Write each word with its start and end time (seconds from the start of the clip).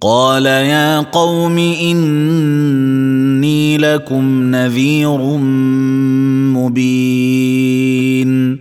قال 0.00 0.46
يا 0.46 1.00
قوم 1.00 1.58
إني 1.58 3.78
لكم 3.78 4.50
نذير 4.50 5.18
مبين. 6.56 8.58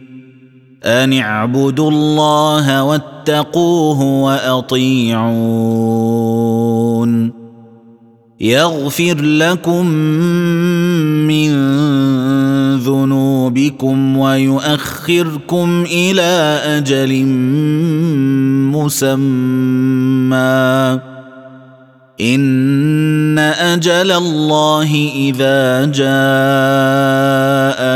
أن 0.85 1.13
اعبدوا 1.13 1.91
الله 1.91 2.83
واتقوه 2.83 4.01
وأطيعون. 4.01 5.55
يغفر 8.41 9.21
لكم 9.21 9.85
من 11.27 11.51
ذنوبكم 12.77 14.17
ويؤخركم 14.17 15.85
إلى 15.91 16.59
أجل 16.65 17.25
مسمى. 18.75 20.35
إن 22.21 23.39
أجل 23.39 24.11
الله 24.11 25.11
إذا 25.15 25.85
جاء 25.85 26.05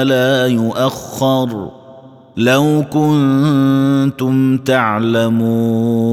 لا 0.03 0.47
يؤخر. 0.47 1.69
لو 2.37 2.85
كنتم 2.93 4.57
تعلمون. 4.57 6.09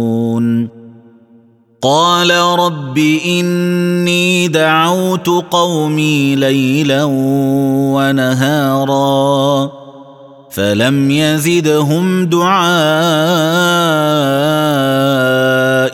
قال 1.82 2.30
رب 2.30 2.98
إني 3.26 4.48
دعوت 4.48 5.28
قومي 5.50 6.36
ليلا 6.36 7.04
ونهارا 7.94 9.70
فلم 10.50 11.10
يزدهم 11.10 12.26
دعائي 12.26 12.56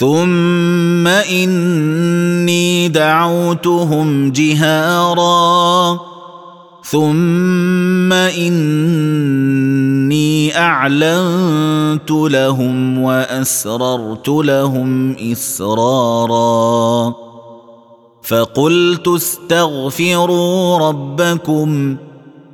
ثم 0.00 1.06
إني 1.06 2.88
دعوتهم 2.88 4.32
جهارا. 4.32 5.98
ثم 6.84 8.12
إني 8.12 9.48
أعلنت 10.58 12.10
لهم 12.10 12.98
وأسررت 12.98 14.28
لهم 14.28 15.16
إسرارا. 15.32 17.14
فقلت 18.22 19.08
استغفروا 19.08 20.88
ربكم 20.88 21.96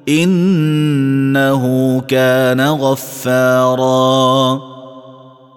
إنه 0.09 1.65
كان 2.09 2.60
غفارا. 2.60 4.60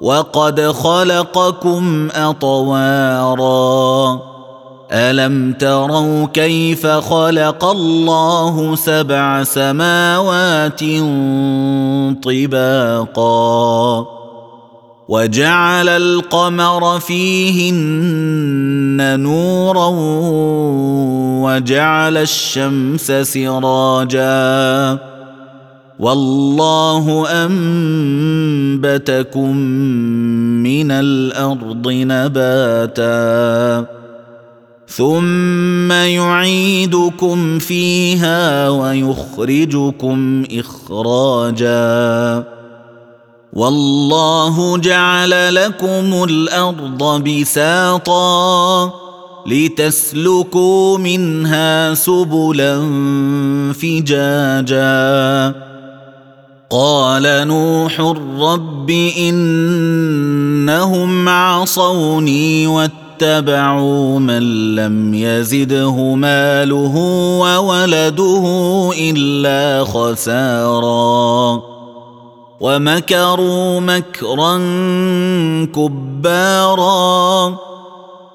وقد 0.00 0.60
خلقكم 0.60 2.08
أطوارا. 2.14 4.20
ألم 4.92 5.52
تروا 5.52 6.26
كيف 6.26 6.86
خلق 6.86 7.64
الله 7.64 8.76
سبع 8.76 9.44
سماوات 9.44 10.80
طباقا؟ 12.24 14.06
وجعل 15.08 15.88
القمر 15.88 17.00
فيهن 17.00 19.20
نورا 19.20 19.88
وجعل 21.44 22.16
الشمس 22.16 23.12
سراجا. 23.12 25.13
والله 25.98 27.26
أنبتكم 27.44 29.56
من 30.62 30.90
الأرض 30.90 31.88
نباتا 31.88 33.86
ثم 34.88 35.92
يعيدكم 35.92 37.58
فيها 37.58 38.68
ويخرجكم 38.68 40.44
إخراجا. 40.52 42.44
والله 43.52 44.78
جعل 44.78 45.54
لكم 45.54 46.24
الأرض 46.24 47.28
بساطا 47.28 48.92
لتسلكوا 49.46 50.98
منها 50.98 51.94
سبلا 51.94 52.80
فجاجا. 53.72 55.54
قال 56.70 57.48
نوح 57.48 58.00
رب 58.40 58.90
إنهم 59.18 60.78
عصوني 61.28 62.66
واتبعوا 62.66 64.18
من 64.18 64.74
لم 64.74 65.14
يزده 65.14 66.14
ماله 66.14 66.96
وولده 67.40 68.44
إلا 68.98 69.84
خسارا 69.84 71.62
ومكروا 72.60 73.80
مكرا 73.80 74.56
كبارا 75.74 77.54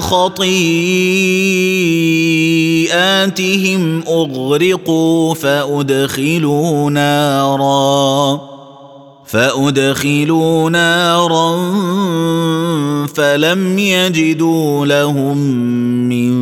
خطيئاتهم 0.00 0.44
اغرقوا 4.08 5.34
فادخلوا 5.34 6.90
نارا 6.90 8.40
فادخلوا 9.26 10.70
نارا 10.70 11.56
فلم 13.06 13.78
يجدوا 13.78 14.86
لهم 14.86 15.36
من 16.08 16.34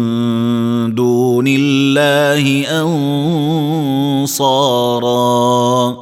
دون 0.94 1.44
الله 1.48 2.64
انصارا 4.28 6.01